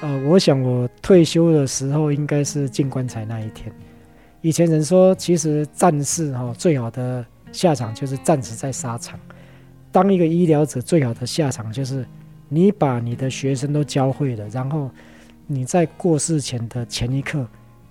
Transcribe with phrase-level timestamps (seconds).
[0.00, 3.72] 呃，我想我退休的时候应该是进棺材那一天。
[4.40, 9.18] 以前人说，其实战士哈最好的下场就是战死在沙场。
[9.90, 12.06] 当一个医疗者最好的下场就是
[12.48, 14.88] 你把你的学生都教会了，然后
[15.48, 17.44] 你在过世前的前一刻，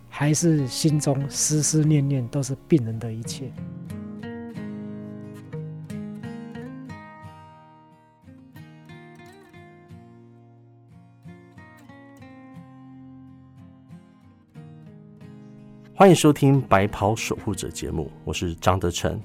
[0.07, 3.51] 还是心中思思念念都是病人的一切。
[15.99, 19.19] 欢迎收听《白袍守护者》节目，我是张德成。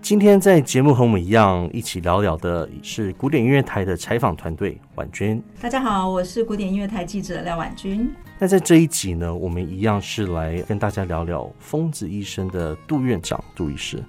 [0.00, 5.42] 今天在节目和我们一样一起聊聊的是古典音乐台的采访团队婉君。
[5.60, 8.10] 大家好，我是古典音乐台记者廖婉君。
[8.38, 14.02] 那在这一集呢，我们一样是来跟大家聊聊疯子医生的杜院长杜医师。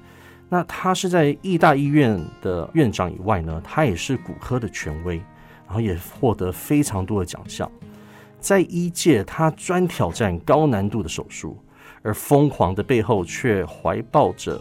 [0.47, 5.17] 那他是在义大医院的院长以外呢，他也是骨科的权威，
[5.65, 7.69] 然后也获得非常多的奖项。
[8.39, 11.57] 在医界，他专挑战高难度的手术。
[12.03, 14.59] 而疯狂的背后却怀抱着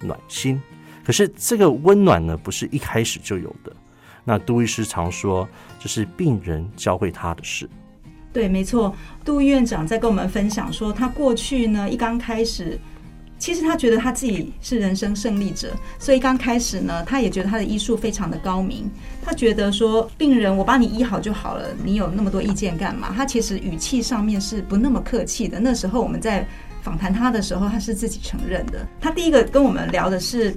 [0.00, 0.60] 暖心，
[1.04, 3.72] 可是这个温暖呢，不是一开始就有的。
[4.24, 7.68] 那杜医师常说，这是病人教会他的事。
[8.32, 8.94] 对，没错。
[9.24, 12.78] 杜院长在跟我们分享说，他过去呢，一刚开始。
[13.38, 18.90] 其实他觉得他自己是人生胜利者，所以刚开始呢，他也觉得他的医术非常的高明。
[19.22, 23.14] 他觉得说病人我把你医好就好了，你有那么多意见干嘛？
[23.16, 25.60] 他其实语气上面是不那么客气的。
[25.60, 26.44] 那时候我们在
[26.82, 28.86] 访谈他的时候，他是自己承认的。
[29.00, 30.54] 他第一个跟我们聊的是，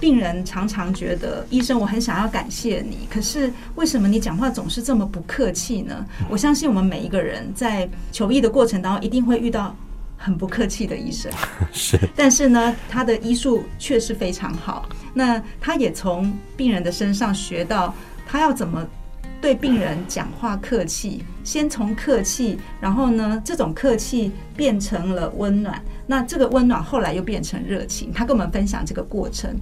[0.00, 6.04] 病人常常觉得医生我很想要感谢你，可是为什么你讲话总是这么不客气呢？
[6.28, 9.74] 我相信我们每一个人在求医的过程当中，一定会遇到。
[10.16, 11.30] 很不客气的医生
[11.70, 14.88] 是，但是呢，他的医术确实非常好。
[15.12, 17.94] 那他也从病人的身上学到，
[18.26, 18.86] 他要怎么
[19.40, 21.24] 对病人讲话客气。
[21.42, 25.82] 先从客气，然后呢，这种客气变成了温暖。
[26.06, 28.10] 那这个温暖后来又变成热情。
[28.10, 29.54] 他跟我们分享这个过程，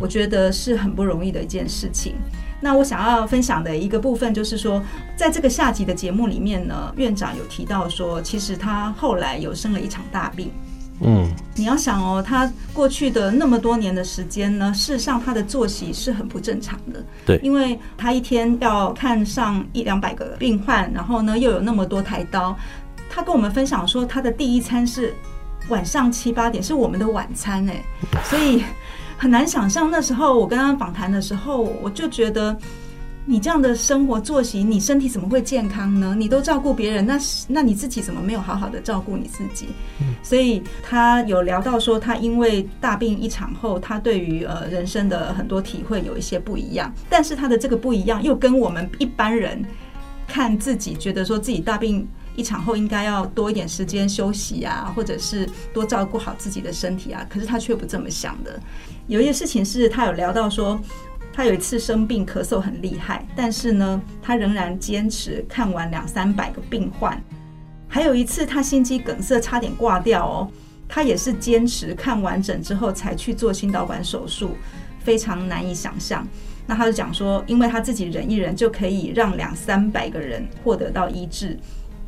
[0.00, 2.14] 我觉得是很不容易的一件事情。
[2.58, 4.82] 那我想要分享的一个部分就是说，
[5.14, 10.50] 在这个下集的节目里面呢，院长有提到说，其实他后来有生了一场大病。
[11.02, 17.04] 嗯，你要想哦，他过去的那么多年的时间呢，事实上他的作息是很不正常的。
[17.26, 22.56] 对，因为他一天要看上一两百个病患，然后呢又有那么多台刀，
[23.08, 25.14] 他跟我们分享说，他的第一餐是
[25.68, 27.82] 晚上七八点，是我们的晚餐哎，
[28.24, 28.62] 所以。
[29.22, 32.56] 很难想象那时候我跟他访谈的时候，我就觉得
[33.26, 36.14] 你这样的生活作息，你身体怎么会健康呢？
[36.18, 39.68] 你都照顾别人，那那你自己怎么没有好好的照顾你自己？
[40.22, 49.64] 所以他有聊到说，他因为大病一场后，他对于呃人生的很多体会有一些不一样，但是他的这个不一样又跟我们一般人
[50.26, 52.06] 看自己觉得说自己大病。
[52.36, 57.26] 一场后应该要多一点时间休息啊，或者是多照顾好自己的身体啊。
[57.28, 58.58] 可是他却不这么想的。
[59.08, 60.80] 有一些事情是他有聊到说，
[61.32, 67.20] 他有一次生病咳嗽很厉害，但是呢，他仍然坚持看完两三百个病患。
[67.88, 70.48] 还有一次他心肌梗塞差点挂掉哦，
[70.88, 74.50] 他也是坚持看完整之后才去做心导管手术，
[75.00, 76.26] 非常难以想象。
[76.66, 81.58] 那他就讲说，因为他自己忍一忍就可以让两三百个人获得到医治。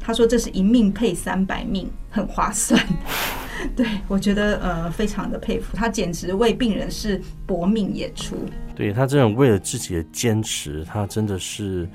[0.05, 2.81] 他说：“这是一命配三百命，很划算。
[3.77, 8.37] ”对我觉得呃非常的佩服，他简直为病人是搏命演出。
[8.75, 11.89] 对他这种为了自己的坚持，他真的是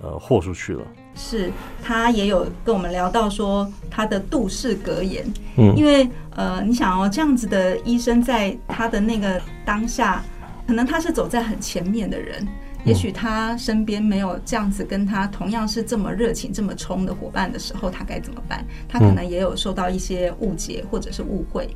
[0.00, 0.82] 呃豁出去了。
[1.14, 5.24] 是他也有跟我们聊到说他的杜氏格言，
[5.56, 10.24] 嗯，因为呃你想哦这样子的医生在他的那个当下，
[10.66, 12.46] 可能他是走在很前面的人。
[12.84, 18.66] 也许他身边没有这样子跟他同样是这么热情、这么冲的伙伴的时候，他该怎么办？
[18.88, 21.68] 他可能也有受到一些误解或者是误会。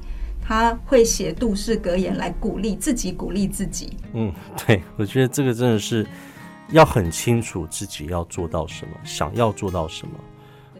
[0.47, 3.97] 他会写杜氏格言来鼓励自己，鼓励自己。
[4.12, 4.33] 嗯，
[4.67, 6.06] 对，我觉得这个真的是
[6.70, 10.15] 要很清楚自己要做到什么，想要做到什么，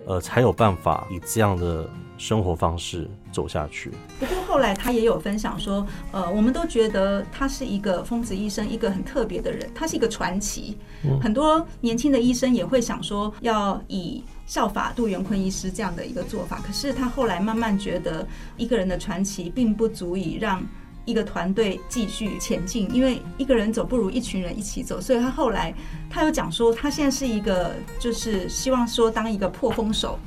[0.07, 1.89] 呃，才有办法以这样的。
[2.19, 3.93] 生活方式走下去。
[4.19, 10.79] 不过后来他也有分享说，呃，我们都觉得他是一个疯子医生，一个很特别的人，他是一个传奇。
[11.21, 16.63] 很多年轻的医生也会想说，要以效法杜元坤医师这样的一个做法。
[16.67, 18.27] 可是他后来慢慢觉得，
[18.57, 20.65] 一个人的传奇并不足以让
[21.05, 25.01] 一个团队继续前进，因为一个人走不如一群人一起走。
[25.01, 25.75] 所以他后来
[26.09, 30.19] 他有讲说，他现在是一个就是希望说当一个破风手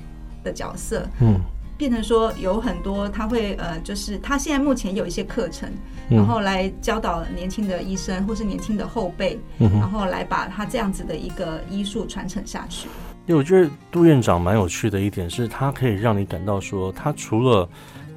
[0.44, 1.08] 的角色。
[1.22, 1.40] 嗯。
[1.78, 5.72] 变成说有很多，他会呃，就是他现在目前有一些课程，
[6.10, 12.90] 然后来教导年轻的医生或是年轻的后辈，然后来把他这样子的一个医术传承下去。
[13.30, 17.70] 对，我觉得杜院长蛮有趣的一点是，他可以让你感到说，他除了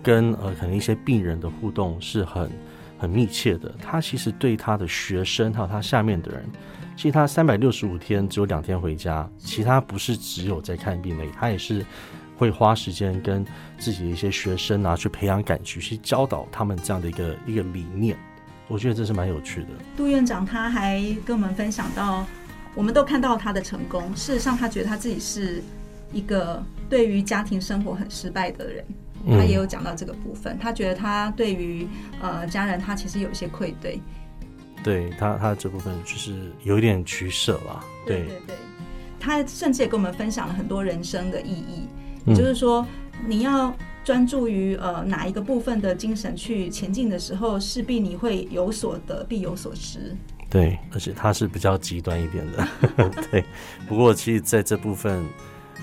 [0.02, 2.50] 跟呃可能一些病人的互动是很
[2.98, 6.42] 很密切的，他其实对他的学生还有他下面的人，
[6.96, 11.84] 其实他三百六十五天只有两天回家，其他不是只有在看病已，他也是
[12.38, 13.44] 会花时间跟
[13.76, 18.16] 自己的一些学生啊去培养感情，去教导他们这样的一个一个理念。
[18.66, 19.68] 我觉得这是蛮有趣的。
[19.94, 22.24] 杜院长他还跟我们分享到，
[22.74, 24.14] 我们都看到他的成功。
[24.14, 25.62] 事实上，他觉得他自己是
[26.12, 28.84] 一个对于家庭生活很失败的人。
[29.26, 31.86] 他也有讲到这个部分，他觉得他对于
[32.20, 34.00] 呃家人，他其实有一些愧对。
[34.82, 37.84] 对他，他这部分就是有一点取舍了。
[38.04, 38.56] 对对对，
[39.20, 41.86] 他甚至也跟我们分享了很多人生的意义，
[42.26, 42.84] 也就是说，
[43.26, 43.72] 你要。
[44.04, 50.14] 专注于呃哪一个部分的精神去前进的时候，势必你会有所得，必有所失。
[50.50, 52.68] 对，而且它是比较极端一点的。
[53.30, 53.44] 对，
[53.88, 55.24] 不过其实在这部分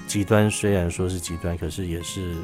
[0.05, 2.35] 极端虽然说是极端，可是也是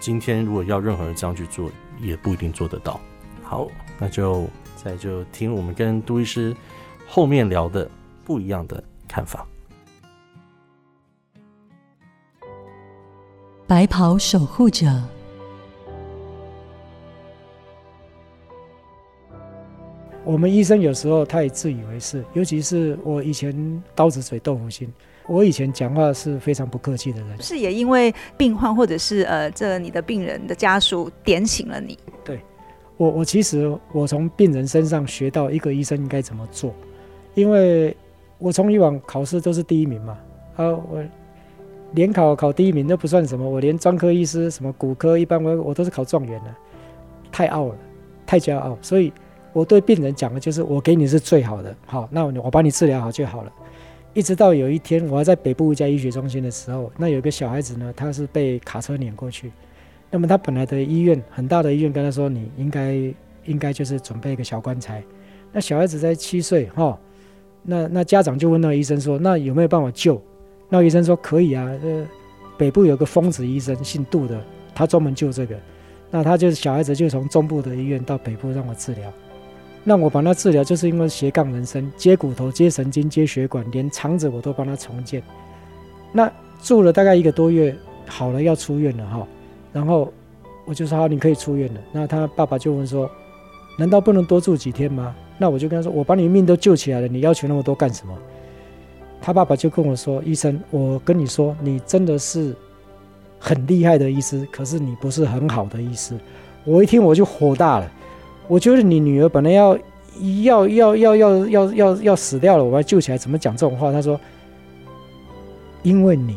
[0.00, 1.70] 今天如果要任何人这样去做，
[2.00, 3.00] 也不一定做得到。
[3.42, 3.68] 好，
[3.98, 4.48] 那就
[4.82, 6.56] 再就听我们跟杜医师
[7.06, 7.88] 后面聊的
[8.24, 9.46] 不一样的看法。
[13.72, 14.86] 白袍守护者。
[20.26, 24.92] 我们医生有时候他也自以为是，尤其是我以前刀子嘴豆腐心，
[25.26, 27.40] 我以前讲话是非常不客气的人。
[27.40, 31.98] 是也因为病患或者是呃这你的病人的家属点醒了你。
[32.22, 32.42] 对，
[32.98, 36.74] 我我其实我从病人身上学到一个医生应该怎么做，
[37.32, 37.96] 因为
[38.36, 40.18] 我从以往考试都是第一名嘛，
[40.56, 41.02] 啊我。
[41.94, 46.54] 联考考第一名都不算什么，我连专科医师、什么骨科，一般我我都是考状元的，
[47.30, 47.76] 太傲了，
[48.26, 48.76] 太骄傲。
[48.80, 49.12] 所以
[49.52, 53.52] 我对病人讲的就是，我给你是最好的，好，那我我把你治疗好就好了。
[54.14, 59.50] 一直到有一天，我还在北部一家医学中心的时候，那有一个小孩子呢，他是被卡车碾过去。
[60.10, 62.94] 那么他本来的医院很大的医院跟他说，你应该
[63.46, 65.02] 应该就是准备一个小棺材。
[65.50, 66.98] 那小孩子才七岁哈，
[67.62, 70.20] 那那家长就问那个医生说，那有没有办法救？
[70.72, 72.06] 那医生说可以啊，呃，
[72.56, 74.42] 北部有个疯子医生，姓杜的，
[74.74, 75.54] 他专门救这个。
[76.10, 79.12] 那他就是小孩子，就从中部的医院到北部让我治疗。
[79.84, 85.22] 那我帮他治疗，就是因为斜杠人生，接骨头、接神经、接血管，连肠子我都帮他重建。
[86.10, 86.32] 那
[86.62, 87.76] 住了大概一个多月，
[88.06, 89.28] 好了要出院了哈。
[89.74, 90.10] 然后
[90.64, 91.80] 我就说好，你可以出院了。
[91.92, 93.10] 那他爸爸就问说，
[93.78, 95.14] 难道不能多住几天吗？
[95.36, 98.16] 那我就跟他说，我把你命都救起来了，你要求那么多干什么？
[99.24, 102.52] 他爸爸就跟我说：“医生，我跟你说，你真的是
[103.38, 106.18] 很厉害的医师，可是你不是很好的医师。”
[106.66, 107.88] 我一听我就火大了，
[108.48, 109.78] 我觉得你女儿本来要
[110.44, 113.92] 要要要要要要要死掉了，我要救起来，怎么讲这种话？
[113.92, 114.20] 他说
[115.84, 116.36] ：“因为你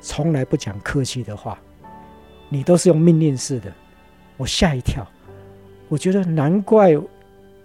[0.00, 1.56] 从来不讲客气的话，
[2.48, 3.72] 你都是用命令式的。”
[4.36, 5.06] 我吓一跳，
[5.88, 6.96] 我觉得难怪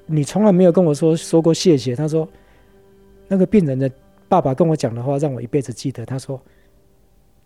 [0.06, 1.96] 你从来没有跟我说说过谢谢。
[1.96, 2.30] 他说
[3.28, 3.90] ：“那个病人的。”
[4.30, 6.06] 爸爸跟我讲的话让我一辈子记得。
[6.06, 6.40] 他说：“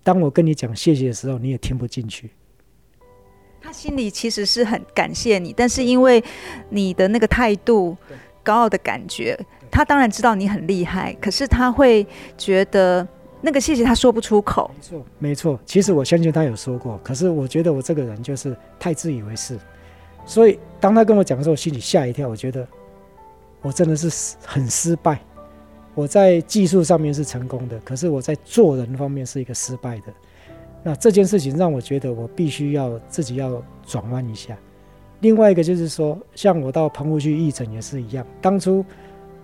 [0.04, 2.30] 当我跟你讲谢谢的时候，你也听不进去。”
[3.62, 6.22] 他心里其实是很感谢你，但是因为
[6.70, 7.96] 你的那个态度、
[8.44, 9.40] 高傲的感觉，
[9.72, 12.06] 他当然知道你很厉害，可是他会
[12.38, 13.08] 觉得
[13.40, 14.70] 那个谢谢他说不出口。
[14.76, 15.60] 没错，没错。
[15.66, 19.58] 其实我相信他有说过，可是我觉得我这个人就是太自以为是，
[20.26, 22.28] 所以当他跟我讲的时候，我心里吓一跳。
[22.28, 22.68] 我觉得
[23.62, 25.22] 我真的是很失败。
[25.96, 30.14] 我在技术上面是成功的，可是我在做人方面是一个失败的。
[30.82, 34.58] 那这件事情让我觉得我必须要自己要转弯一下。
[35.22, 38.26] 另外一个就是说，像我到澎湖去义诊也是一样。
[38.42, 38.84] 当初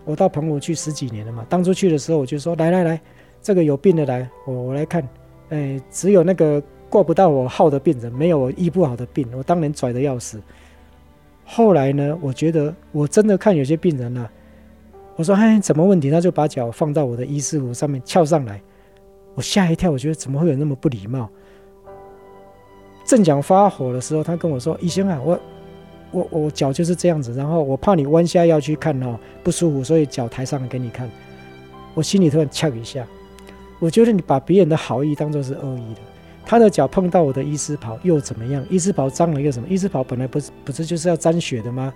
[0.03, 3.01] 我到澎湖去十几年了嘛，当初去的时候我就说来来来，
[3.41, 5.08] 这个有病的来，我我来看。
[5.50, 9.27] 哎，只有那个过不到我号的病人，没有我医不好的病。
[9.36, 10.41] 我当年拽的要死。
[11.46, 14.29] 后来呢，我觉得我真的看有些病人呢。
[15.20, 18.62] 我说：“哎，怎么问题？”他就把脚放到我的医师服上面翘上来，
[19.36, 19.92] 我吓一跳。
[19.92, 21.30] 我觉得怎么会有那么不礼貌？
[23.04, 25.38] 正讲发火的时候，他跟我说：“医生啊，我
[26.12, 31.12] 我我脚就是这样子，然后我怕你弯下腰去看哦，不舒服，所以脚抬上来给你看。”
[31.94, 33.06] 我心里突然呛一下，
[33.80, 36.02] 我觉得你把别人的好意当做是恶意的。
[36.46, 38.66] 他的脚碰到我的医师袍又怎么样？
[38.70, 39.68] 医师袍脏了又什么？
[39.68, 41.94] 医师袍本来不是不是就是要沾血的吗？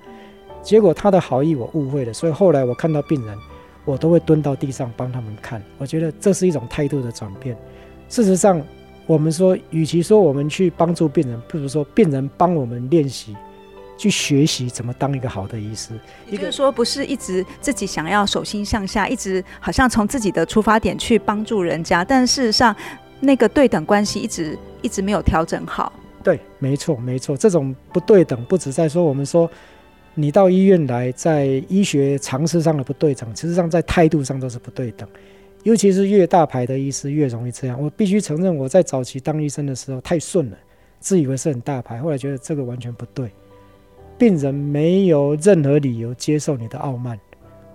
[0.63, 3.38] 结果他的好意我误会了，所以后来我看到病人，
[3.86, 5.62] 我都会蹲到地上帮他们看。
[5.77, 7.55] 我觉得这是一种态度的转变。
[8.08, 8.62] 事实上，
[9.05, 13.36] 我们说，与其说我们去帮助病人，不如说病人帮我们练习
[13.98, 15.93] 去学习怎么当一个好的医师。
[16.29, 22.74] 也就是说，不是一直自己想要手心向下，一直好像从自己的出发点去帮助人家，但事实上
[23.20, 25.91] 那个对等关系一直一直没有调整好。
[26.24, 29.50] 对，没错，没错，这种不对等不止在说我们说
[30.15, 35.08] 你到医院来，在医学常识上的不对等，实上在态度上都是不对等。
[35.63, 37.82] 尤其是越大牌的医师越容易这样。
[37.82, 40.58] 我必须承认，我在早期当医生的时候太顺了，
[41.00, 43.32] 自以为是很大牌，后来觉得这个完全不对。
[44.17, 47.20] 病人没有任何理由接受你的傲慢，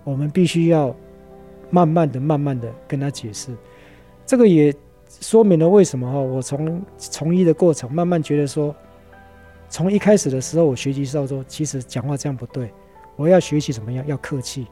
[0.03, 0.95] 我们必须要
[1.69, 3.51] 慢慢的、慢慢的跟他解释。
[4.25, 4.73] 这个也。
[5.21, 6.19] 说明了为什么哈？
[6.19, 8.73] 我从从医的过程慢慢觉得说，
[9.69, 12.71] 从一开始的时候我学习到说，其实讲话这样不对，
[13.15, 14.05] 我要学习怎么样？
[14.07, 14.65] 要客气，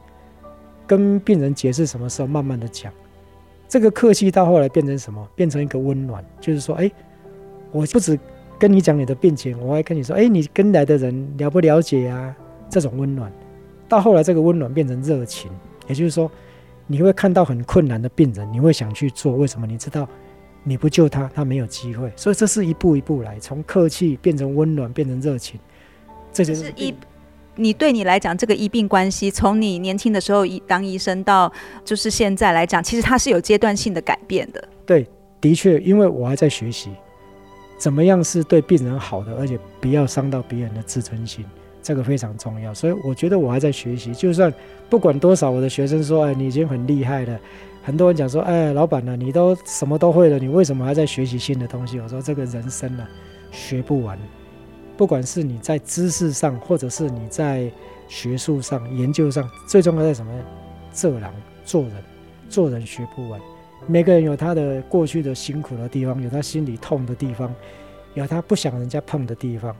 [0.86, 2.92] 跟病人解释什么时候慢慢的讲。
[3.68, 5.26] 这个客气到后来变成什么？
[5.34, 6.90] 变成一个温暖，就是说，哎，
[7.70, 8.18] 我不止
[8.58, 12.34] 跟你讲你的病情，我还跟你说，哎，你跟来的人了不了解啊？
[12.68, 13.30] 这种温暖，
[13.88, 15.50] 到后来这个温暖变成热情，
[15.86, 16.30] 也就是说，
[16.86, 19.66] 你会看到很困难的病人，你会想去做，为什么？
[19.66, 20.08] 你知道？
[20.64, 22.12] 你不救他，他没有机会。
[22.16, 25.58] 所以这是一步一步来，从客气变成温暖，变成热情。
[26.32, 26.94] 这就是一，
[27.56, 31.50] 你对你来讲，这个医病关系，从你年轻的时候医当医生到
[31.84, 34.68] 就是现在来讲，其实它是有阶段性的改变的。
[34.84, 35.06] 对，
[35.40, 36.90] 的确，因为我还在学习，
[37.78, 41.44] 怎么样是对病人好的，而且不要伤到别人的自尊心，
[41.82, 42.74] 这个非常重要。
[42.74, 44.52] 所以我觉得我还在学习，就算
[44.90, 47.40] 不管多少，我的学生说：“哎，你已经很厉害了。”
[47.82, 51.98] 很多人讲说，哎，老板呢，你都什么都会了，你为什么还在学习新的东西？
[52.00, 53.06] 我说，这个人生呢，
[53.50, 54.18] 学不完。
[54.96, 57.70] 不管是你在知识上，或者是你在
[58.08, 60.32] 学术上、研究上，最重要在什么？
[60.92, 61.30] 做人，
[61.64, 61.92] 做人，
[62.48, 63.40] 做人学不完。
[63.86, 67.54] 每个人有他的过去的辛苦的地方，有他心里痛的地方，
[68.14, 69.74] 有他不想人家碰的地方。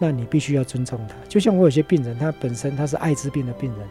[0.00, 1.14] 那你必须要尊重他。
[1.28, 3.88] 就像我有些病人，他本身他是艾滋病的病人，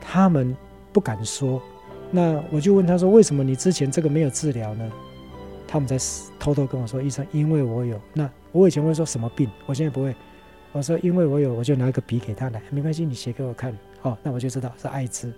[0.00, 0.56] 他们
[0.92, 1.62] 不敢说。
[2.10, 4.90] 那我就问他说：“为什么你之前这个没有治疗呢？”
[5.68, 5.98] 他们在
[6.38, 10.14] 偷偷跟我说：“医生，因为我有。”那我以前会说什么病，我现在不会。
[10.72, 15.32] 我说：“因为我有，我就拿个笔给他来，没关系，你写给我看。”哦，那我就知道是艾滋。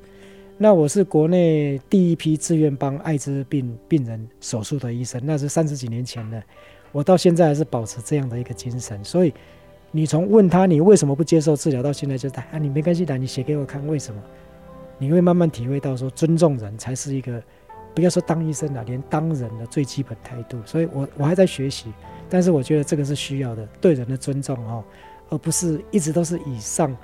[0.59, 6.43] 那我是国内第一批自愿帮艾滋病病人手术的医生，那是三十几年前的。
[6.93, 9.03] 我到现在还是保持这样的一个精神。
[9.03, 9.33] 所以，
[9.91, 14.21] 你从问他你为什么不接受治疗，到现在就他啊，你没关系的，你写给我看为什么。
[14.99, 17.41] 你会慢慢体会到，说尊重人才是一个，
[17.95, 20.59] 不要说当医生了，连当人的最基本态度。
[20.67, 21.93] 所以，我我还在学习，
[22.29, 24.83] 但是我觉得这个是需要的，对人的尊重哦，
[25.31, 26.95] 而不是一直都是以上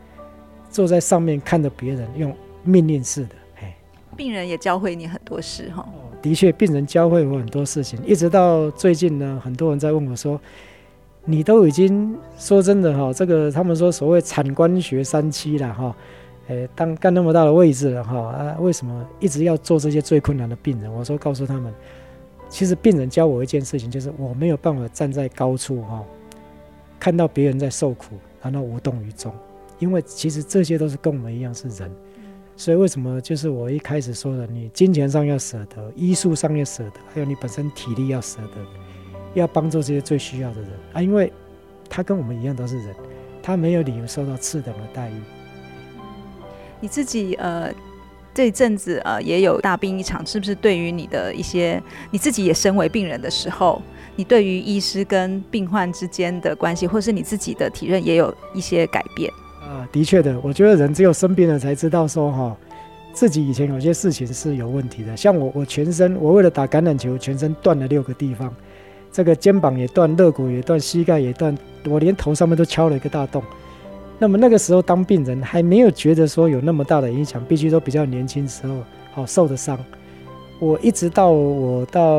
[0.69, 2.35] 坐在上面看着别人用
[2.65, 3.35] 命令式的。
[3.61, 3.77] 哎，
[4.17, 5.89] 病人也教会你很多事哈。
[6.21, 10.41] 的确，病人教会我很多事情，一直到最近呢，很多人在问我说，
[11.25, 15.95] 你都已经说真的哈，这个他们说所谓产官学三期了哈。
[16.49, 20.93] 诶，当干那么大的位置了哈啊，为什么一直要做这些最困难的病人？
[20.93, 21.73] 我说告诉他们，
[22.51, 26.05] 其实病人教我一件事情，就是我没有办法站在高处哈，
[27.01, 29.33] 看到别人在受苦，然后无动于衷，
[29.79, 31.91] 因为其实这些都是跟我们一样是人，
[32.57, 38.61] 所以为什么就是我一开始说的，你金钱上要舍得，医术上要舍得，还有你本身体力要舍得，
[39.33, 41.33] 要帮助这些最需要的人啊，因为
[41.89, 42.95] 他跟我们一样都是人，
[43.43, 45.15] 他没有理由受到次等的待遇。
[46.85, 47.73] 你自己呃，
[48.35, 50.55] 这一阵子呃也有大病一场，是不是？
[50.55, 53.81] 对于你的一些，你自己也身为病人的时候，
[54.17, 59.89] 你对于医师跟病患之间的关系，或是你自己的体认，也有一些改变啊？
[59.91, 62.55] 的确的，我觉得人只有生病了才知道说哈，
[63.15, 65.17] 自己以前有些事情是有问题的。
[65.17, 68.55] 像我，我全身，我为了打橄榄球，全身断了六个地方，
[69.11, 73.43] 这个肩膀也断，肋骨也断，膝盖也断，我连头上面都敲了一个大洞。
[74.19, 78.79] 那么那个时候当病人还没有觉得说有那么大的影响，必须都比较年轻时候
[79.13, 79.79] 好受的伤。
[80.61, 82.19] 我一直到我到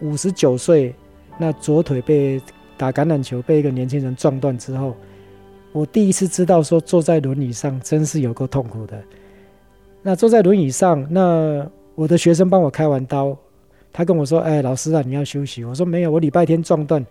[0.00, 0.94] 五十九岁，
[1.36, 2.40] 那左腿被
[2.76, 4.94] 打橄榄球被一个年轻人撞断之后，
[5.72, 8.96] 我第一次知道说坐在轮椅上真是有够痛苦的。
[10.02, 13.36] 那坐在轮椅上，那我的学生帮我开完刀，
[13.92, 17.04] 他跟我说：“哎，老师啊，你要休息。”我说：“没有，我礼拜天撞断，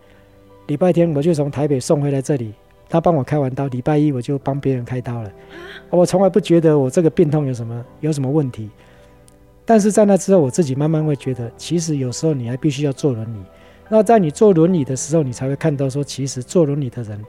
[0.66, 2.54] 礼拜天我就从台北送回来这里。”
[2.94, 5.28] 他帮我开完刀，礼拜一我就帮别人开刀了。
[5.90, 8.70] 我从来不觉得我这个病痛有什么有什么问题，
[9.64, 13.42] 但是在那之后，我自己慢慢会觉得，其实有时候你还必须要坐轮椅。
[13.88, 17.20] 那在你坐轮椅的时候，你才会看到说，其实坐轮椅的人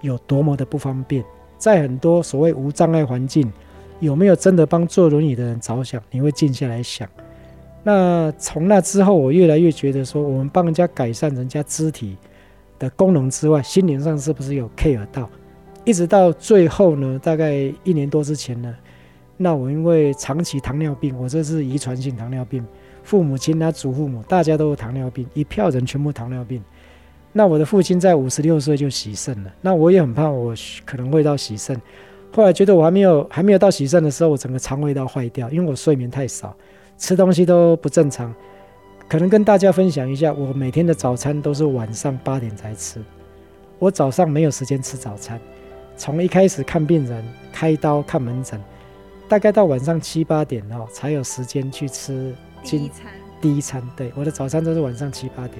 [0.00, 1.22] 有多么的不方便。
[1.58, 3.52] 在很多所谓无障碍环境，
[4.00, 6.02] 有没有真的帮坐轮椅的人着想？
[6.10, 7.06] 你会静下来想。
[7.82, 12.16] 那从那之后，我越来越觉得说，我们帮人家改善人家肢体。
[12.82, 15.30] 的功能之外，心灵上是不是有 care 到？
[15.84, 17.52] 一直到最后呢，大概
[17.84, 18.74] 一年多之前呢，
[19.36, 22.66] 那我因为长期糖尿病，我这是遗传性糖尿病，
[23.04, 26.60] 父母亲啊、祖父母大家都有糖尿病，一票人全部糖尿病。
[27.32, 30.52] 那我的父亲在五十六岁就洗肾了，那我也很怕我
[30.84, 31.80] 可能会到洗肾。
[32.34, 36.56] 后来觉得我还没有还没有到洗肾的时候，我整个肠胃道坏掉，因为我睡眠太少，
[36.98, 38.34] 吃东西都不正常。
[39.12, 42.98] 可能跟大家分享一下，我每天的早餐都是晚上八点才吃，
[43.78, 45.38] 我早上没有时间吃早餐。
[45.98, 48.58] 从一开始看病人、开刀、看门诊，
[49.28, 53.06] 大概到晚上七八点哦，才有时间去吃第一餐。
[53.38, 55.58] 第一餐，对，我的早餐都是晚上七八点。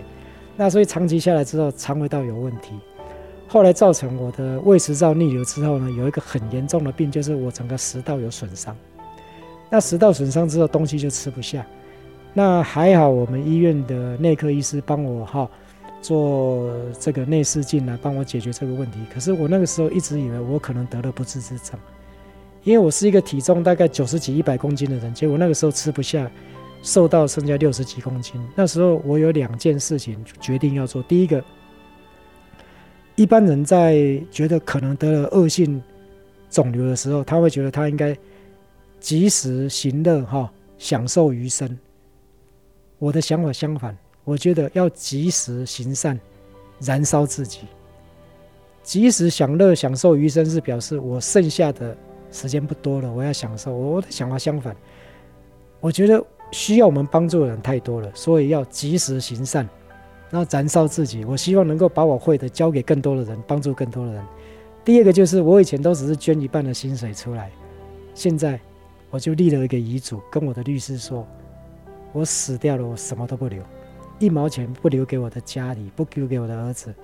[0.56, 2.72] 那所以长期下来之后，肠胃道有问题。
[3.48, 8.74] 后来造成我的胃食道逆流之后呢，有一个很严重的病，就是我整个食道有损伤。
[9.68, 11.66] 那食道损伤之后，东西就吃不下。
[12.34, 15.48] 那还好，我们医院的内科医师帮我哈
[16.00, 18.98] 做这个内视镜来帮我解决这个问题。
[19.12, 21.78] 可是我那个时候一直以为我可能得了不治之症，
[22.64, 26.30] 因为我是一个体重大概九十几、一百公斤的人，结果那个时候吃不下，
[26.82, 28.40] 瘦到剩下六十几公斤。
[28.56, 31.42] 那时候我有两件事情决定要做，第一个。
[33.14, 35.80] 一般人在觉得可能得了恶性
[36.48, 38.16] 肿瘤的时候，他会觉得他应该
[38.98, 41.78] 及时行乐，哈，享受余生。
[43.02, 46.16] 我的想法相反，我觉得要及时行善，
[46.78, 47.62] 燃烧自己。
[48.80, 51.96] 及时享乐、享受余生，是表示我剩下的
[52.30, 53.74] 时间不多了，我要享受。
[53.74, 54.76] 我的想法相反，
[55.80, 59.68] 我觉得需要我们帮助的人太多了，所以要及时行善。
[60.30, 64.24] 然后燃烧自己，我希望能够把我会的交给更多的人，帮助更多的人。
[64.84, 67.50] 第二个就是我以前都只是捐一半的薪水出来，
[68.14, 68.60] 现在
[69.10, 71.26] 我就立了一个遗嘱，跟我的律师说，
[72.12, 73.62] 我死掉了，我什么都不留，
[74.18, 76.94] 一毛钱不留给我的家里，不留给我的儿子，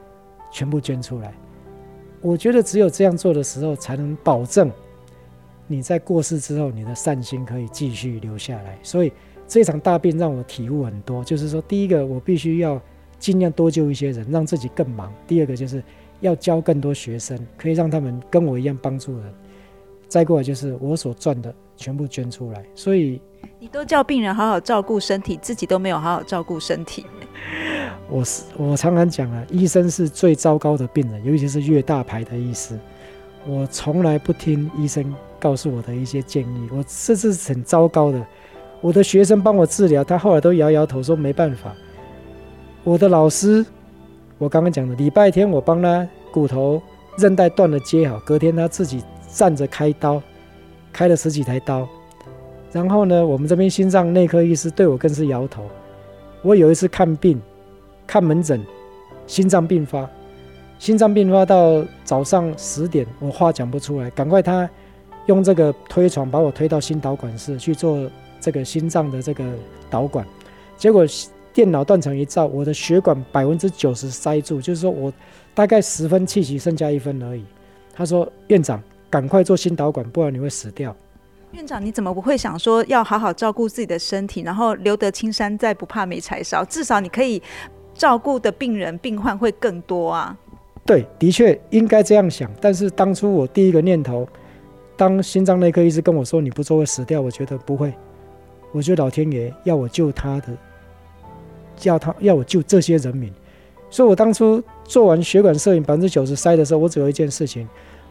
[0.53, 1.33] 全部捐出来。
[2.21, 4.71] 我觉得只有这样做的时候，才能保证
[5.67, 8.79] 你在过世之后，你的善心可以继续留下来。
[8.83, 9.13] 所以
[9.47, 12.81] 这场大病让我体悟很多，就是说，第一个我必须要。
[13.19, 15.13] 尽量多救一些人，让自己更忙。
[15.27, 15.83] 第二个就是
[16.21, 19.35] 要教更多学生，可以让他们跟我一样帮助人。
[20.09, 22.65] 再过来就是我所赚的全部捐出来。
[22.75, 23.21] 所以
[23.61, 27.07] 你都叫病人好好照顾身体，自己都没有好好照顾身体。
[28.09, 32.79] 我是我常常讲啊，医生是最糟糕的病人，尤其是越大牌的医师。
[33.47, 38.27] 我从来不听医生告诉我的一些建议，我这是很糟糕的。
[38.81, 41.75] 我的学生帮我治疗，他后来都摇摇头说没办法。
[42.85, 43.65] 我的老师，
[44.39, 46.81] 我刚刚讲的，礼拜天我帮他骨头
[47.19, 50.21] 韧带断了接好，隔天他自己站着开刀，
[50.93, 51.89] 开了十几台刀。
[52.73, 55.65] 然后呢，我们这边心脏内科医师对我更是摇头。
[56.43, 57.41] 我有一次看病，
[58.07, 58.61] 看门诊，
[59.27, 60.09] 心脏病发，
[60.79, 64.69] 心脏病发到早上十点，我话讲不出来，赶快他
[65.27, 68.11] 用这个推床把我推到心导管室去做
[68.41, 69.45] 这个心脏的这个
[69.89, 70.27] 导管，
[70.77, 71.07] 结果。
[71.51, 75.13] 电脑断层一照，我的血管百分之九十塞住，就是说我
[75.55, 77.45] 大概十分气息剩下一分而已。
[77.93, 78.81] 他说：“院长，
[79.11, 80.95] 赶快做心导管，不然你会死掉。”
[81.53, 86.65] 院长，你怎么不会想说要好好照顾自己的身体，然后留得青山在，不怕没柴烧？
[86.65, 87.43] 至少你可以
[87.95, 90.37] 照顾的病人病患会更多啊。
[90.85, 92.51] 对，的确应该这样想。
[92.61, 94.29] 但是当初我第一个念头，
[94.97, 97.93] 当心脏内科医师跟我说你不做会死掉，我觉得不会。
[98.73, 100.49] 我觉得老天爷要我救他的。
[101.77, 103.33] 叫他要我救这些人民，
[103.89, 107.69] 所以我当初做完血管摄影百分之九十塞的时候，我只有一件事情，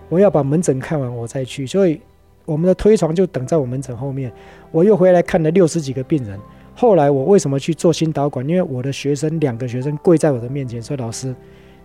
[0.09, 1.65] 我要把门诊看完我再去。
[1.67, 2.01] 所以
[2.45, 4.31] 我们的推床就等在我门诊后面。
[4.71, 6.39] 我又回来看了六十几个病人。
[6.75, 8.47] 后来我为什么去做心导管？
[8.47, 11.33] 因为我的学生两个学生跪在我的面前说：“老师，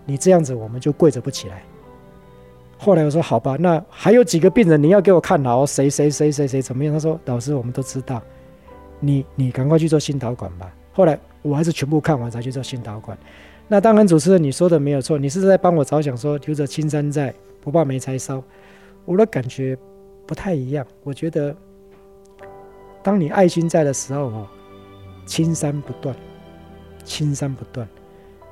[0.05, 1.63] 你这样子我们就跪着不起来。”
[2.77, 8.21] 后来我说：“好吧，那还有几个病人你要给我看好，谁谁谁谁谁怎么样？”他说：“老师，我们都知道，
[8.99, 11.19] 你你赶快去做心导管吧。”后来。
[11.43, 13.17] 我还是全部看完才去做心导管。
[13.67, 17.33] 那当然，主持人你说的没有错，你是在帮我着想，说留着青山在，
[17.63, 18.43] 不怕没柴烧。
[19.05, 19.77] 我的感觉
[20.27, 20.85] 不太一样。
[21.01, 21.55] 我觉得，
[23.01, 24.47] 当你爱心在的时候，哦，
[25.25, 26.13] 青山不断，
[27.05, 27.87] 青山不断。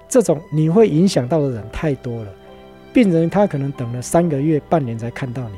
[0.07, 2.33] 这种你会影响到的人太多了。
[2.93, 5.57] 病人他可能等了三个月、半年才看到你，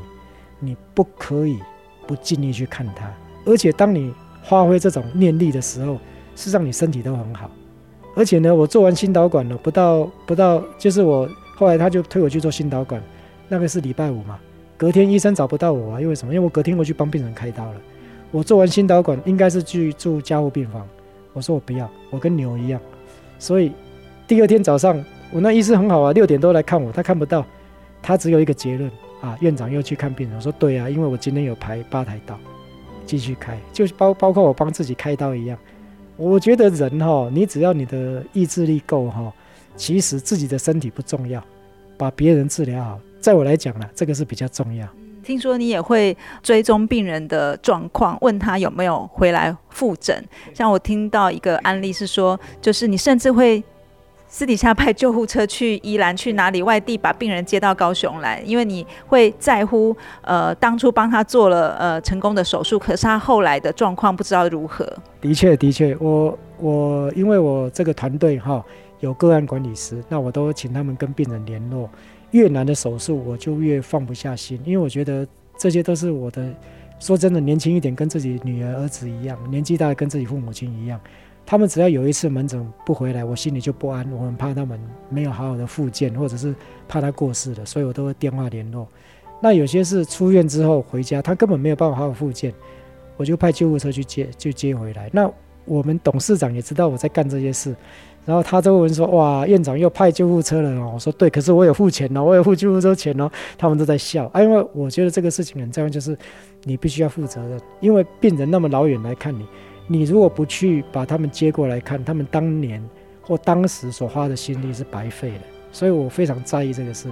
[0.69, 1.59] 你不可以
[2.07, 3.11] 不尽力去看他。
[3.45, 4.13] 而且，当你
[4.43, 5.99] 发挥这种念力的时候，
[6.35, 7.49] 是让你身体都很好，
[8.15, 13.01] 而且呢，我做完心导管了，不到不到，就是我后来他就推我去做心导管，
[13.47, 14.39] 那个是礼拜五嘛，
[14.77, 16.33] 隔天医生找不到我啊，因为什么？
[16.33, 17.81] 因为我隔天我去帮病人开刀了。
[18.31, 20.87] 我做完心导管应该是去住加护病房，
[21.33, 22.81] 我说我不要，我跟牛一样。
[23.37, 23.71] 所以
[24.27, 27.45] 第二天早上，我那医师很好啊，六点多来看我，他看不到，
[28.01, 28.89] 他只有一个结论
[29.21, 32.35] 啊，院长又去看病人，我说对啊，因为我今天有排八台刀，
[33.05, 35.57] 继续开，就是包包括我帮自己开刀一样。
[36.17, 39.31] 我觉得人哈，你只要你的意志力够哈，
[39.75, 41.43] 其实自己的身体不重要，
[41.97, 44.85] 把别人治疗好，在我来讲呢，这个是比较重要。
[45.23, 50.13] 听说你也会追踪病人的状况，问他有没有回来复诊。
[50.53, 53.63] 像我听到一个案例是说，就是你甚至会
[54.27, 64.85] 私底下派救护车去宜兰去哪里外地把病人接到高雄来，因为你会在乎呃当初帮他做了呃成功的手术，可是他后来的状况不知道如何。
[65.21, 68.61] 的确，的确，我我因为我这个团队哈
[68.99, 71.89] 有个案管理师，那我都请他们跟病人联络。
[72.33, 75.25] 越难的手术，我就越放不下心，因为我觉得
[75.57, 76.53] 这些都是我的。
[76.99, 80.97] 说真的，年轻一点跟自己女儿、儿子一样，年纪大跟自己父母亲一样。
[81.45, 84.09] 他们只要有一次门诊不回来，我心里就不安。
[84.09, 86.55] 我很怕他们没有好好的复健，或者是
[86.87, 88.87] 怕他过世了，所以我都会电话联络。
[89.41, 92.53] 那有些是出院之后回家，他根本没有办法好好复健，
[93.17, 95.09] 我就派救护车去接，就接回来。
[95.11, 95.29] 那
[95.65, 97.75] 我们董事长也知道我在干这些事。
[98.25, 106.17] 然后他就问说：“哇，院长又派救护车了哦。”我说：“对，可是我有付钱哦，我有付救护车钱哦。”他们都在笑啊，因为我觉得这个事情很重要，就是
[106.63, 109.45] 你必须要负责任，因为病人那么老远来看你，
[109.87, 112.81] 你如果不去把他们接过来看，他们当年
[113.21, 115.41] 或当时所花的心力是白费的。
[115.73, 117.09] 所以我非常在意这个事。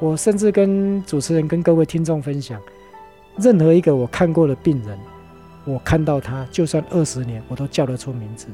[0.00, 2.60] 我甚至跟主持人、跟各位听众分享，
[3.36, 4.98] 任何一个我看过的病人，
[5.64, 8.46] 我看到他，就算二十年，我都叫得出名字。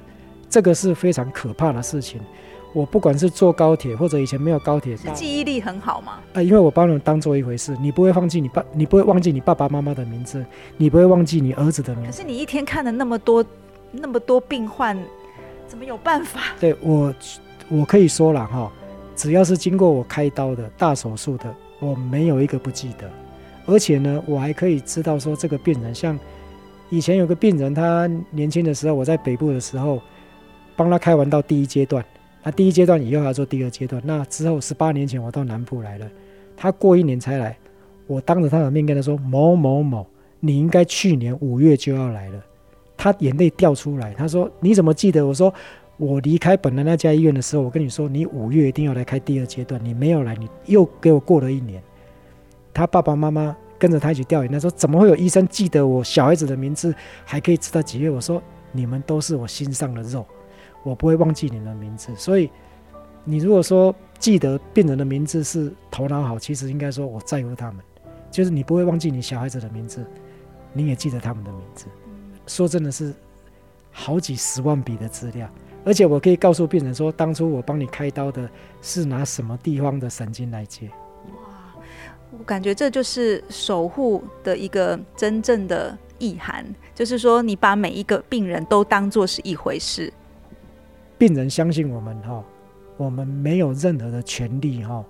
[0.50, 2.20] 这个是非常可怕的事情。
[2.72, 6.20] 我不管是坐高铁或者以前没有高铁，记忆力很好吗？
[6.34, 12.10] 啊，因为我把你们当做一回事，你不会忘记你爸，你不会忘记你爸爸妈妈的名字，你不会忘记你儿子的名字。
[12.10, 13.44] 可是你一天看了那么多
[13.90, 14.96] 那么多病患，
[15.66, 16.40] 怎么有办法？
[16.60, 17.12] 对我，
[17.68, 18.70] 我可以说了哈，
[19.16, 23.10] 只要是经过我开刀的大手术的，我没有一个不记得。
[23.66, 26.16] 而且呢，我还可以知道说这个病人，像
[26.88, 30.00] 以前有个病人，他年轻的时候，我在北部的时候。
[30.80, 32.02] 帮他开完到第一阶段，
[32.42, 34.00] 那第一阶段以后要做第二阶段。
[34.02, 36.10] 那之后十八年前我到南部来了，
[36.56, 37.54] 他过一年才来，
[38.06, 40.06] 我当着他的面跟他说：“某某某，
[40.40, 42.42] 你应该去年五月就要来了。”
[42.96, 45.52] 他眼泪掉出来，他说：“你怎么记得？”我说
[45.98, 51.82] ：“我离开本来那家医院的时候，我跟你说，你五月一定要来开第二阶段，你没有来，你又给我过了一年。”
[52.72, 56.94] 他爸爸妈妈跟着他一起掉眼泪，说：“怎么会有医生记得我小孩子的名字，
[57.26, 60.24] 还可以知道几月？”我说：“你们都是我心上的肉。”
[60.82, 62.50] 我不会忘记你的名字，所以
[63.24, 67.84] 你如果说记得病人的名字是头脑好，其实应该说我在乎他们，
[68.30, 70.04] 就是你不会忘记你小孩子的名字，
[70.72, 71.86] 你也记得他们的名字。
[72.46, 73.14] 说真的是
[73.92, 75.48] 好几十万笔的资料，
[75.84, 78.48] 而且我可以告诉病人说，当初我帮你开刀的
[78.80, 80.88] 是拿什么地方的神经来接。
[81.26, 81.74] 哇，
[82.36, 86.64] 我感觉这就是守护的一个真正的意涵，
[86.94, 90.12] 就是说你把每一个病人都当做是一回事。
[91.20, 92.42] 病人相信我们哈，
[92.96, 95.04] 我们没有任何的权利哈，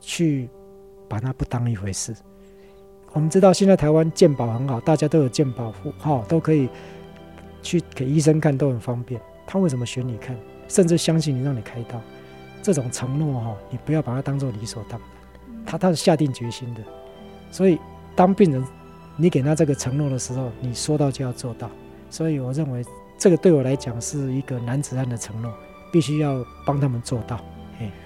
[0.00, 0.50] 去
[1.08, 2.12] 把它不当一回事。
[3.12, 6.68] 我们知道现在台湾健保很好，大家都有健保户哈，都可以
[7.62, 9.20] 去给医生看，都很方便。
[9.46, 12.00] 他为什么选你看，甚至相信你让你开刀？
[12.60, 15.08] 这种承诺哈，你不要把它当做理所当然。
[15.64, 16.82] 他他是下定决心的，
[17.52, 17.78] 所以
[18.16, 18.64] 当病人
[19.16, 21.70] 你给他这个承诺的时候，你说到就要做到。
[22.10, 22.84] 所以我认为。
[23.18, 25.52] 这个对我来讲是一个男子汉的承诺，
[25.90, 27.40] 必须要帮他们做到。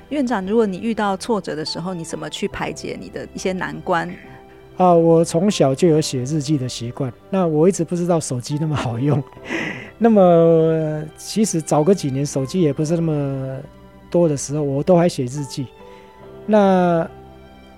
[0.08, 4.08] 院长，如果你遇到挫折的时候，你怎么去排解你的一些难关？
[4.76, 7.12] 啊，我从小就有写日记的习惯。
[7.28, 9.22] 那我一直不知道手机那么好用。
[9.98, 13.58] 那么其实早个几年手机也不是那么
[14.10, 15.66] 多的时候，我都还写日记。
[16.46, 17.08] 那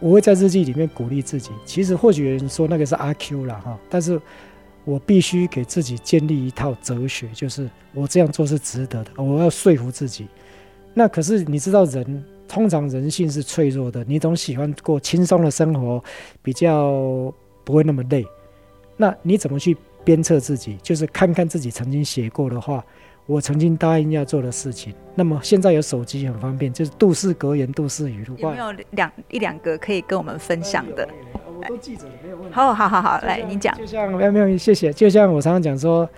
[0.01, 1.51] 我会在日记里面鼓励自己。
[1.67, 4.21] 其实或许有人说那个是阿 Q 了哈，但是。
[4.85, 9.23] 我必须给自己建立一套哲学，就是我这样做是值得的。
[9.23, 10.27] 我要说服自己。
[10.95, 16.03] 那可是你知道，人通常人性是脆弱的，你总喜欢过轻松的生活，
[16.43, 17.33] 比较
[17.65, 18.27] 不会那么累。
[18.97, 20.77] 那你怎么去鞭策自己？
[20.83, 22.85] 就是看看自己曾经写过的话，
[23.27, 24.95] 我曾经答应要做的事情。
[25.15, 28.37] 那么现在有手机很方便，就是杜氏格言、杜氏语录。
[28.39, 31.09] 有没有两一两个可以跟我们分享的？
[31.69, 32.53] 都记者没有问题。
[32.53, 33.77] 好，好，好，好，来，你讲。
[33.77, 34.93] 就像没有没有，谢谢。
[34.93, 36.09] 就像我常常讲说，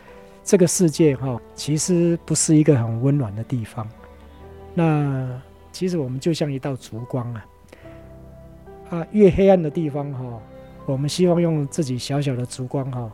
[0.42, 3.86] 这个世界哈，其实不是一个很温暖的地方。
[4.72, 5.28] 那
[5.70, 7.46] 其实我们就像一道烛光啊，
[8.90, 10.40] 啊，越黑暗的地方哈，
[10.86, 13.12] 我们希望用自己小小的烛光哈，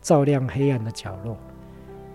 [0.00, 1.36] 照亮黑暗的角落。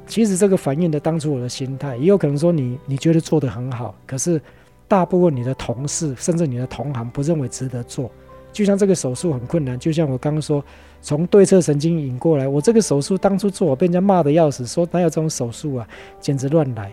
[0.08, 4.42] 其实这个反映的当初我的心态，也有可能说你你觉得做得很好，可是
[4.88, 8.10] 大部分你的同事甚至你的同行不认为值得做。
[8.54, 10.64] 就像这个手术很困难，就像我刚刚说，
[11.02, 15.88] 从对侧神经引过来，我这个手术当初做，我被人家骂的要死，说哪有这种手术啊，
[16.20, 16.92] 简直乱来。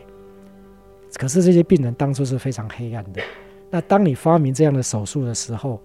[1.14, 3.22] 可是这些病人当初是非常黑暗的。
[3.70, 5.80] 那当你发明这样的手术的时候，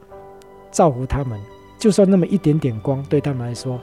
[0.70, 1.40] 造福他们，
[1.78, 3.80] 就算那么一点点光，对他们来说，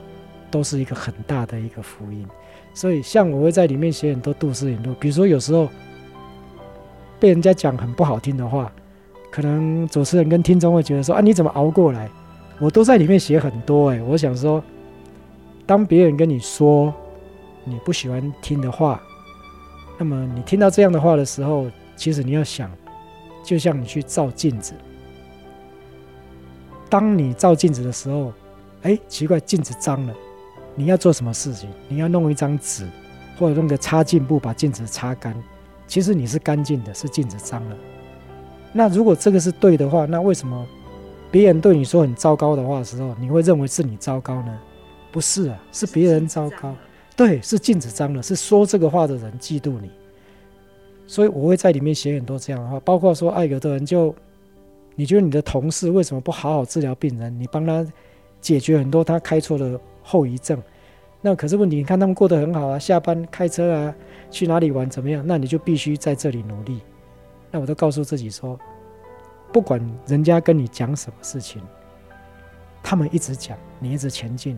[0.56, 2.26] 都是一个很大的一个福音。
[2.72, 5.68] 所以，像我会在里面写很多杜氏引路，比如说有时候
[7.20, 8.72] 被人家讲很不好听的话。
[9.30, 12.08] 可能主持人跟听众会觉得说啊，你怎么熬过来？
[12.58, 14.00] 我都在里面写很多哎。
[14.00, 14.64] 我想说，
[15.66, 16.94] 当别人跟你说
[17.64, 19.02] 你不喜欢听的话，
[19.98, 21.66] 那么你听到这样的话的时候，
[21.96, 22.70] 其实你要想，
[23.44, 24.72] 就像你去照镜子。
[26.88, 28.32] 当你照镜子的时候，
[28.82, 30.14] 哎，奇怪，镜子脏了，
[30.76, 31.68] 你要做什么事情？
[31.88, 32.86] 你要弄一张纸，
[33.38, 35.34] 或者弄个擦镜布把镜子擦干。
[35.88, 37.76] 其实你是干净的，是镜子脏了。
[38.72, 40.66] 那如果这个是对的话，那为什么
[41.30, 44.58] 别人对你说很糟糕的话的时候，你会认为是你糟糕呢？
[45.10, 46.74] 不是啊，是别人糟糕。
[47.16, 49.90] 对，是镜子脏了，是说这个话的人嫉妒你。
[51.06, 54.14] 所以我会在里面写很多这样的话，包括说，哎，有的人就
[54.94, 57.34] 你觉得你的同事为什么不好好治疗病人？
[57.40, 57.86] 你帮他
[58.40, 60.62] 解决很多他开错的后遗症。
[61.20, 63.94] 那可是问题，你看他们过得很好啊，下班开车啊，
[64.30, 65.24] 去哪里玩怎么样？
[65.26, 66.80] 那你就必须在这里努力。
[67.50, 68.56] 那我都告诉自己说，
[69.52, 71.60] 不管人家跟你讲什么事情，
[72.80, 74.56] 他们一直讲，你一直前进。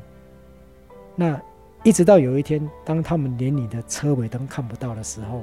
[1.17, 1.41] 那
[1.85, 5.43] 一直到有一天，当他们连你的车尾灯看不到的时候，